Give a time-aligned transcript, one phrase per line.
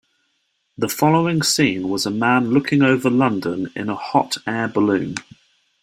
[0.79, 5.13] The following scene was a man looking over London in a hot air balloon.